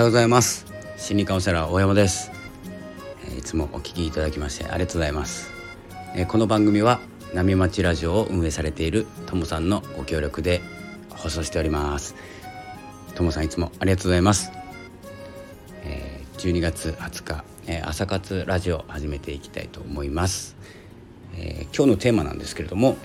[0.00, 0.64] はようございます。
[0.96, 2.32] 心理カウンセラー大山です。
[3.38, 5.52] いつもお聞きいただきましてありがとうございます。
[6.26, 7.02] この番組は
[7.34, 10.62] 波町ラジオを運営されているともさんのご協力で
[11.10, 12.14] 放送しております。
[13.14, 14.50] ともさんいつもありがとうございます。
[16.38, 20.56] 12月20日朝活ラジオ始めていきたいと思います、
[21.36, 22.96] え、今日のテーマなんですけれども、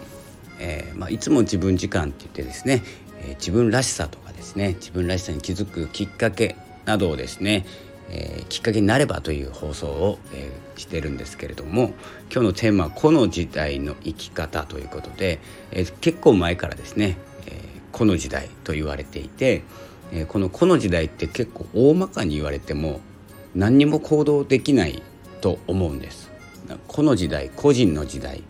[0.61, 2.83] えーまあ、いつも自分時間って言ってですね、
[3.19, 6.55] えー、自分らしさとかですね自分らしさに気づくきっかけ
[6.85, 7.65] などをですね、
[8.09, 11.93] えー、きっかけになればという放送を、えー、してるんですけれども
[12.31, 15.39] 今日のテーマは「個の時代の生き方」ということで、
[15.71, 17.17] えー、結構前からですね
[17.47, 17.53] 「えー、
[17.91, 19.63] 個の時代」と言われていて、
[20.11, 23.01] え、この「個の時代」って結構大まかに言われても
[23.55, 25.01] 何にも行動できない
[25.41, 26.31] と思うんです。
[26.87, 28.43] この時代個人の時代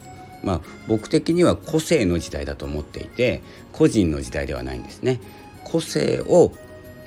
[0.44, 3.42] まあ僕的には個性の時代だと思っていて
[3.74, 5.20] 個人の時代ではないんですね。
[5.64, 6.54] 個性を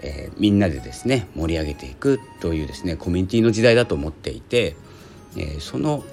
[0.00, 4.76] えー、みんなでですね盛り上げていくというですねコミュニティの時代だと思っていて、
[5.36, 6.04] えー、その、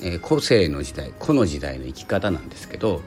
[0.00, 3.02] えー、個性の時代個の時代の生き方なんですけど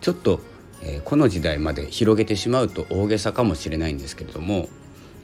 [0.00, 0.40] ちょっと、
[0.82, 4.68] えー、この時代まで広げてしまうと大げさかもしれないんですけれども、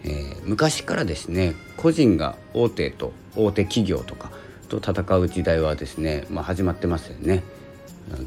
[0.05, 4.31] えー、昔からですね個人が大手と大手企業とか
[4.69, 7.43] と戦う時代はですね、まあ、始まってますよね。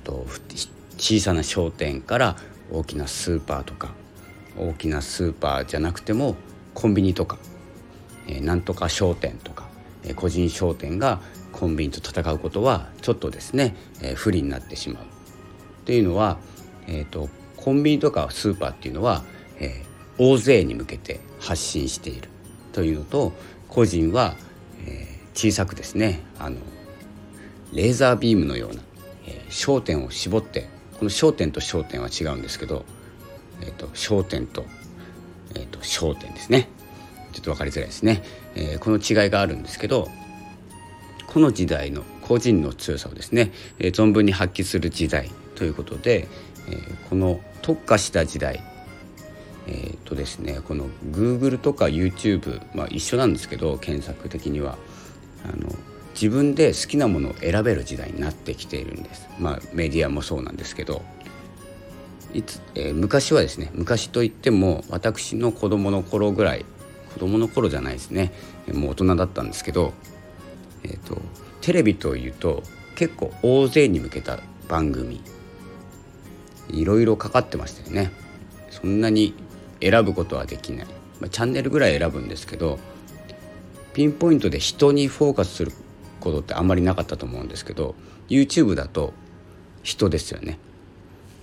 [0.03, 0.25] と
[0.97, 2.37] 小さな商店から
[2.71, 3.93] 大きなスーパーとか
[4.57, 6.35] 大きなスーパーじゃなくても
[6.73, 7.37] コンビニとか、
[8.27, 9.67] えー、なんとか商店とか、
[10.03, 11.21] えー、個人商店が
[11.51, 15.03] コンビニと戦うことはちょっとですね、えー、不利になってしまう。
[15.03, 16.37] っていうのは、
[16.87, 19.23] えーと、コンビニとかスーパーっていうのは、
[19.59, 22.29] えー、大勢に向けて発信している
[22.71, 23.33] というのと
[23.67, 24.35] 個人は、
[24.85, 26.57] えー、小さくですねあの
[27.73, 28.81] レーザービームのような、
[29.25, 32.85] えー、焦点を絞ってこの焦点と焦点は違うんですけど
[33.61, 34.65] えーと、焦点と,、
[35.55, 36.69] えーと、焦点ですね。
[37.33, 38.23] ちょっと分かりづらいですね、
[38.55, 40.09] えー、この違いがあるんですけど
[41.27, 46.27] この時代の個人の強さをですね、えー、存分に発揮する時代ということで、
[46.67, 48.61] えー、この特化した時代
[49.67, 54.77] えーとですね、この Google とか YouTube、まあ、一緒なんですけど検索的には。
[55.43, 55.69] あの
[56.13, 61.01] 自分で好きなものを選べる時代になってきているんです、まあ、メディアもそうなんですけど。
[62.33, 66.65] いつ、えー、昔はですね昔といっても私の子供の頃ぐらい
[67.13, 68.31] 子供の頃じゃないですね。
[68.73, 69.93] もう大人だったんですけど、
[70.83, 71.21] えーと、
[71.59, 72.63] テレビというと
[72.95, 75.21] 結構大勢に向けた番組
[76.69, 78.11] いろいろかかってましたよね。
[78.69, 79.33] そんなに
[79.81, 80.85] 選ぶことはできない、
[81.19, 82.79] まあ、チャンネルぐらい選ぶんですけど
[83.93, 85.71] ピンポイントで人にフォーカスする
[86.21, 87.95] ことってあんまりなかったと思うんですけど
[88.29, 89.13] YouTube だと
[89.83, 90.59] 人ですよね。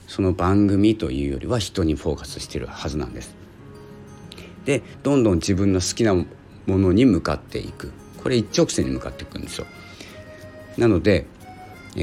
[0.09, 3.37] その番組というよりは人にフォーカスしてるはずなんです。
[4.65, 6.27] でどんどん自分の好きなも
[6.67, 7.93] のに向かっていく
[8.23, 9.67] これ一直線に向かっていくんですよ。
[10.79, 11.27] なので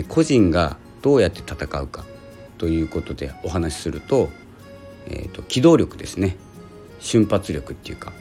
[0.07, 2.05] 個人がどうやって戦うか
[2.57, 4.29] ということでお話しすると,、
[5.07, 6.37] えーと、機動力ですね
[6.99, 8.13] 瞬発力っていうか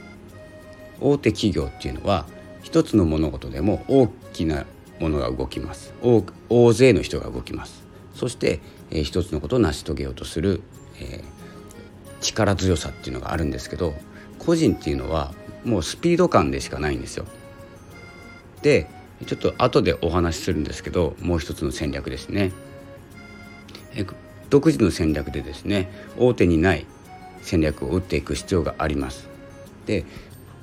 [0.99, 2.25] 大手企業っていうのは
[2.61, 4.65] 一つの物事でも大きな
[4.99, 7.85] ものが動きます大勢の人が動きます
[8.15, 10.61] そして、えー、一つのことを成し遂げようとする、
[10.99, 13.93] えー、力強さっていうのがあるんですけど
[14.39, 17.25] 個人っていうのはもうスピード感でしかないんですよ。
[18.61, 18.87] で
[19.25, 22.51] ちょっと後でお話しするんですけどもう一つの戦略ですね。
[23.95, 24.05] え
[24.49, 26.85] 独自の戦略でですね大手にない
[27.41, 29.27] 戦略を打っていく必要があります。
[29.85, 30.05] で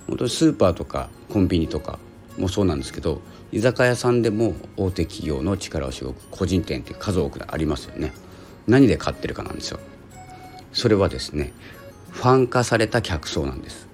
[0.06, 1.98] 本当にスーパーとかコンビニとか
[2.38, 3.20] もそうなんですけど
[3.52, 8.12] 居酒屋さんでも大手企業の力をしごく個人店って数多くありますよね。
[8.66, 9.80] 何で買ってるかなんですよ。
[10.72, 11.52] それはですね
[12.10, 13.88] ファン化された客層なんです。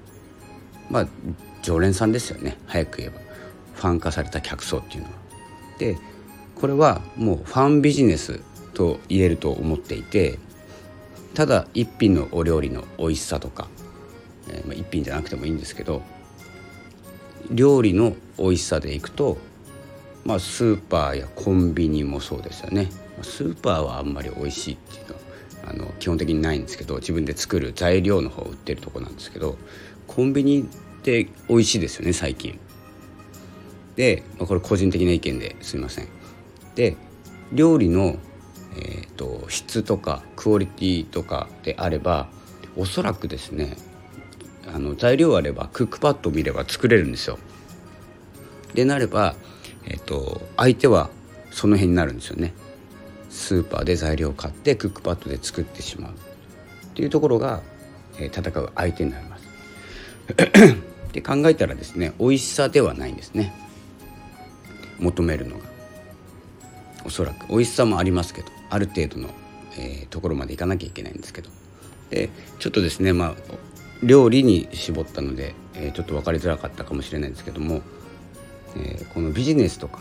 [0.90, 1.08] まあ
[1.62, 2.56] 常連さんですよね。
[2.66, 3.20] 早く言えば。
[3.74, 5.14] ファン化された客層っていうのは。
[5.78, 5.96] で
[6.56, 8.40] これはもうファンビジネス
[8.74, 10.38] と言えると思っていて
[11.34, 13.68] ただ一品のお料理の美味しさとか、
[14.48, 16.02] えー、まあ、一品じゃなくてもいいんですけど
[17.50, 19.38] 料理の美味しさでいくと
[20.28, 22.90] まあ、スーパーやコンビニもそうですよね。
[23.22, 25.20] スーパーはあんまり美味しいっていうのは
[25.70, 29.56] あの基本的にないんですけど自分で作る材料の方を売ってるとこなんですけど
[30.06, 30.64] コンビニっ
[31.02, 32.58] て美味しいですよね最近。
[33.96, 36.08] で、まあ、これ個人的な意見ですいません。
[36.74, 36.94] で
[37.50, 38.18] 料理の、
[38.76, 42.28] えーと、と質とかクオリティとかであれば
[42.76, 43.78] おそらくですね
[44.70, 47.38] あの材料あればクックパッド見れば作れるんですよ。
[48.78, 49.34] でなれば
[49.88, 51.08] えっと、相手は
[51.50, 52.52] その辺になるんですよね。
[53.30, 56.14] スーパーで材料を買ってクックパッドで作ってしまうっ
[56.94, 57.62] ていうところが、
[58.18, 59.48] え、戦う相手になります。
[61.08, 63.54] って考えたらですね美味しさではないんですね
[64.98, 65.64] 求めるのが
[67.06, 69.30] おそらく美味しさもありますけどある程度の、
[69.78, 71.48] えー、ところまでいかなきゃいけないんですけど
[72.10, 72.28] で
[72.58, 73.34] ちょっとですねまあ
[74.02, 77.80] 料理に絞ったので、えー、ちょっと分かりづらかったかもしれないんですけども、
[78.76, 80.00] え、このビジネスとか、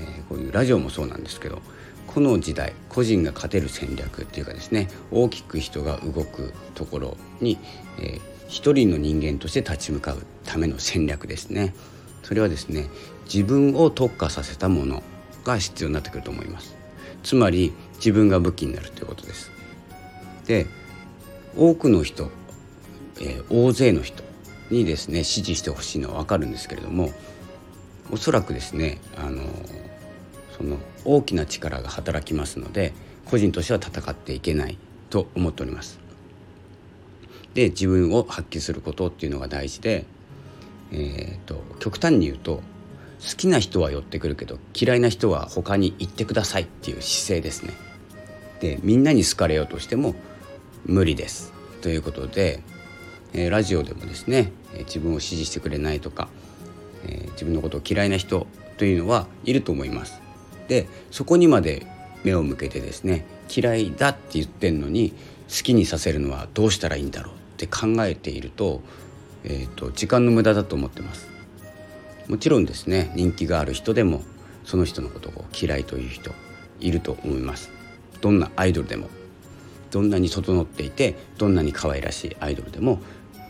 [0.00, 1.60] え、こういうラジオもそうなんですけど
[2.06, 7.58] この時代個人が勝てる戦略っていうかですね大きく人が動くところに、
[7.98, 11.74] えー、一人の人間として立ち向かうための戦略ですね。
[12.22, 12.88] それはですね
[13.26, 15.02] 自分を特化させたもの
[15.44, 16.74] が必要になってくると思います。
[17.22, 19.50] つまり自分が武器になるということです。
[20.46, 20.66] で
[21.56, 22.30] 多くの人、
[23.20, 24.22] えー、大勢の人
[24.70, 27.12] にですね支持してほしいのは分かるんですけれども
[28.10, 29.42] おそらくですねあの
[30.56, 32.92] その大きな力が働きますので
[33.24, 34.78] 個人としては戦っていけない
[35.10, 35.98] と思っております
[37.54, 40.04] で自分を発揮することっていうのが大事で、
[40.92, 42.62] えーと、極端に言うと
[43.20, 47.72] 好きな人は寄ってくるけど嫌いな人は他に行ってくださいっていう姿勢ですね。
[48.60, 50.14] でみんなに好かれようとしても
[50.84, 52.62] 無理ですということで、
[53.32, 56.28] えー、ラジオでもですね、えー、自分を支持してくれないとか、
[57.36, 58.46] 自分のことを嫌いな人
[58.76, 60.20] というのはいると思います。
[60.68, 61.86] でそこにまで
[62.24, 63.24] 目を向けてですね
[63.54, 65.12] 嫌いだって言ってんのに
[65.48, 68.82] 好きにさせるのはどうしたらいいんだろうって考えていると,、
[69.44, 71.28] えーと、時間の無駄だと思ってます。
[72.26, 74.22] もちろんですね人気がある人でも
[74.64, 76.32] その人のことを嫌いという人
[76.80, 77.70] いると思います。
[78.20, 79.08] どんなアイドルでも
[79.92, 82.98] どんなに整っていてどんなに可愛らしいアイドルでも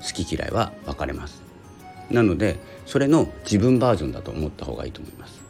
[0.03, 1.45] 好き嫌いは分かれます。
[2.11, 2.56] なので
[2.87, 5.41] それの自分バージョンだと思った方がいいと思います。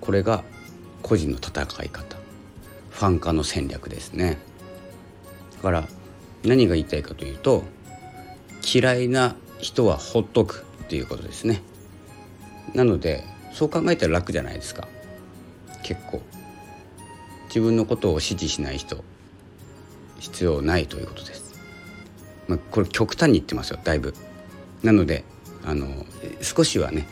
[0.00, 0.42] これが
[1.02, 2.16] 個人の戦い方。
[2.90, 4.38] ファン化の戦略ですね。
[5.56, 5.88] だから
[6.44, 7.62] 何が言いたいかというと
[8.74, 11.62] 嫌いな人はほっとくっていうことですね。
[12.74, 14.88] なのでそう考えたら楽じゃないですか。
[15.82, 16.22] 結構。
[17.52, 19.04] 自分のことを支持しない人
[20.18, 21.60] 必要ないということです、
[22.48, 24.14] まあ、これ極端に言ってますよだいぶ。
[24.82, 25.24] なので
[25.64, 25.86] あの
[26.40, 27.06] 少しはね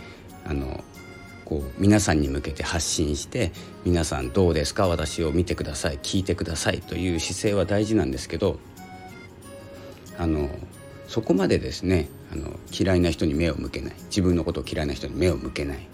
[0.45, 0.83] あの
[1.45, 3.53] こう皆さんに向けて発信して
[3.85, 8.59] 皆さんどうですか私を見てください聞いてくださいという姿勢は大事なんですけど
[10.19, 10.49] あの
[11.09, 15.89] そこまでですねあの嫌いな人に目を向けない自分のことを嫌いな人に目を向けない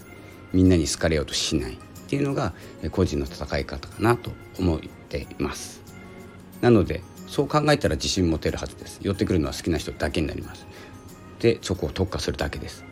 [0.52, 1.76] みんなに好かれようとしないっ
[2.08, 2.52] ていうのが
[2.92, 5.82] 個人の戦い方かなと思っています。
[6.60, 9.00] なのでそう考えたら自信持てるはずです。
[9.02, 10.66] 寄ってくるのは好きな人だけになります。
[11.46, 12.84] でそこを特化するだけです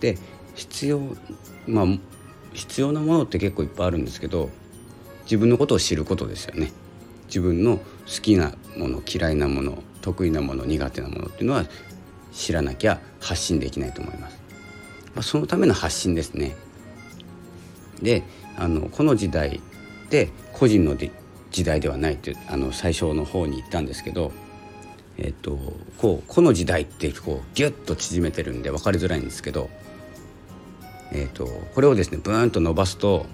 [0.00, 0.16] で
[0.54, 0.98] 必要
[1.66, 1.86] まあ
[2.54, 4.48] 必要なものって結構いっぱいあるんですけど
[5.24, 6.72] 自分のことを知ることですよね
[7.26, 7.84] 自分の好
[8.22, 11.66] きなもの嫌いなもの得意なもの苦手なものっていうのは
[12.32, 14.38] 知らなきゃ発信できないと思います。
[15.14, 16.56] まあ、そのための発信ですね。
[18.00, 18.22] で
[18.56, 19.60] あのこの時代
[20.08, 24.32] で個人の時代ではないってあの最初の方に言ったんですけど、
[25.18, 25.58] えっと、
[25.98, 29.68] こうこの時代ってこうギュッと縮めてるんで分かりづらいんですけど、
[31.12, 33.26] えっと、これをですねブーンと伸ばすと、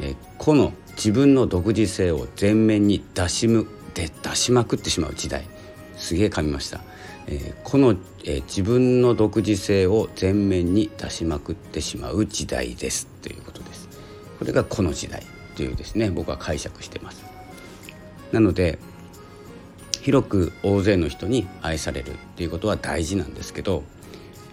[0.00, 5.46] え個の自分の独自性を前面に出しむで出しまくってしまう時代
[5.96, 6.80] すげえ噛みました、
[7.26, 13.88] えー、この、えー、自分の独自性を前面に出しまくってしまう時代ですということです。
[14.38, 15.22] これがこの時代
[15.56, 17.24] というですね僕は解釈してます。
[18.32, 18.78] なので
[20.02, 23.84] 広く大勢の人に愛されるっていうことは大事なんですけど、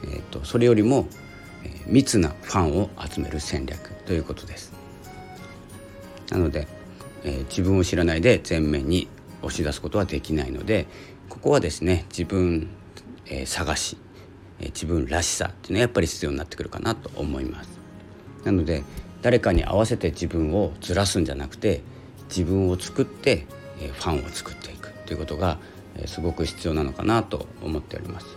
[0.03, 1.07] えーと、とそれよりも、
[1.63, 4.71] えー、密なファンを集める戦略ということです
[6.29, 6.67] なので、
[7.23, 9.07] えー、自分を知らないで前面に
[9.41, 10.85] 押し出すことはできないので
[11.29, 12.69] ここはですね自分、
[13.25, 13.97] えー、探し、
[14.59, 17.79] えー、自分らしさっていうのはやっぱり必要になってくるかなと思います。
[18.43, 18.83] なので
[19.21, 21.81] 誰かに合わせて自分をずらすんじゃなくて
[22.29, 23.45] 自分を作って、
[23.81, 24.78] えー、ファンを作っていく
[25.09, 25.57] ということが、
[25.97, 28.27] え、すごく必要なのかなと思っております。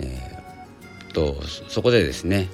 [0.00, 2.48] えー、とそこでですね、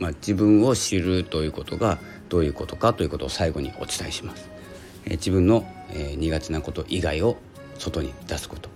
[0.00, 1.98] まあ、自分を知るということが
[2.28, 4.50] どういうことかということを最後にお伝えします。
[5.06, 7.38] えー、自分の、えー、苦手なこと以外を
[7.78, 8.68] 外に出すこと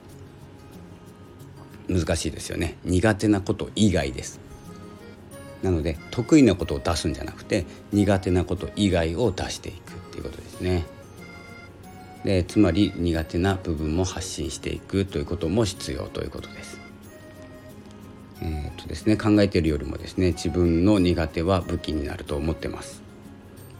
[1.87, 4.41] 難しいですよね苦手なこと以外です
[5.63, 10.87] なので得意なことを出すんじゃなくて苦手なこと以外を出していくっていうことですね
[12.25, 16.81] でつまり苦手な部分も発信していくということも必要ということです。
[18.43, 23.03] えー、っとですね考えているよりもですね自分の苦手は武器になると思ってます。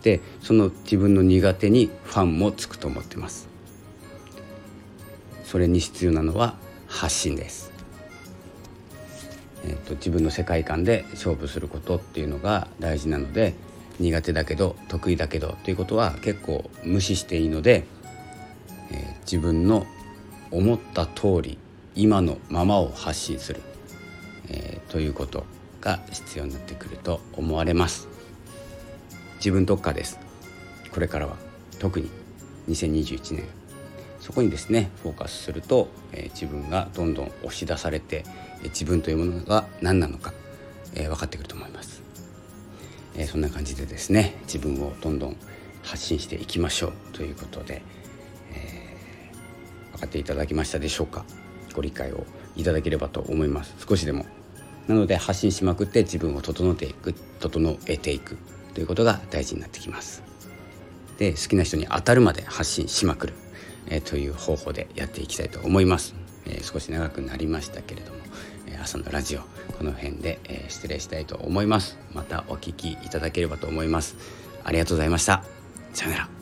[0.03, 3.49] でその自分の苦手にファンもつくと思ってます。
[5.45, 7.73] それに必要なのは発信です。
[9.67, 13.55] えーと、自分の世界観で勝負することっていうのが大事なので
[13.99, 17.85] 苦手だけど得意だけどということは結構無視していいので、
[19.25, 19.87] 自分の
[20.51, 21.59] 思った通り
[21.95, 23.61] 今のままを発信する、
[24.49, 25.45] えー、ということ
[25.81, 28.09] が必要になってくると思われます。
[29.37, 30.19] 自分特化です。
[30.93, 31.37] これからは
[31.79, 32.11] 特に
[32.69, 33.45] 2021年。
[34.21, 38.25] そこにですねフォーカスすると、えー、自分がどんどん押し出されて、
[38.61, 40.33] えー、自分というものが何なのか、
[40.95, 42.03] えー、分かってくると思います、
[43.17, 45.37] えそんな感じでですね自分をどんどん
[45.85, 46.93] 発信していきましょう。
[47.13, 47.83] ということで、
[50.05, 51.25] 分かっていただきましたでしょうか？
[51.75, 53.75] ご理解をいただければと思います。
[53.89, 54.27] 少しでも。
[54.87, 58.37] なので発信しまくって自分を整えていく整えていく。
[58.75, 60.23] ということが大事になってきます。
[61.17, 63.33] で好きな人に当たるまで発信しまくる。
[63.87, 66.15] えー、という方法でやっていきたいと思います、
[66.47, 68.19] えー、少し長くなりましたけれども、
[68.67, 69.41] え朝のラジオ
[69.77, 71.99] この辺で、え失礼したいと思います。
[72.15, 74.17] またお聞きいただければと思います。
[74.65, 75.45] ありがとうございました。
[75.93, 76.34] さよなら。